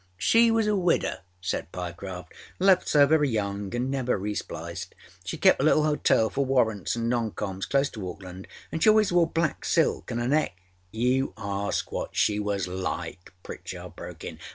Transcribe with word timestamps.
â 0.01 0.03
âShe 0.19 0.49
was 0.51 0.65
a 0.65 0.75
widow,â 0.75 1.19
said 1.41 1.71
Pyecroft. 1.71 2.33
âLeft 2.59 2.87
so 2.87 3.05
very 3.05 3.29
young 3.29 3.75
and 3.75 3.91
never 3.91 4.17
re 4.17 4.33
spliced. 4.33 4.95
She 5.23 5.37
kepâ 5.37 5.57
a 5.59 5.63
little 5.63 5.83
hotel 5.83 6.31
for 6.31 6.43
warrants 6.43 6.95
and 6.95 7.07
non 7.07 7.29
coms 7.29 7.67
close 7.67 7.91
to 7.91 8.09
Auckland, 8.09 8.47
anâ 8.73 8.81
she 8.81 8.89
always 8.89 9.11
wore 9.11 9.27
black 9.29 9.63
silk, 9.63 10.09
and 10.09 10.19
âer 10.19 10.25
neckââ 10.25 10.53
âYou 10.91 11.33
ask 11.37 11.91
what 11.91 12.15
she 12.15 12.39
was 12.39 12.67
like,â 12.67 13.29
Pritchard 13.43 13.95
broke 13.95 14.23
in. 14.23 14.39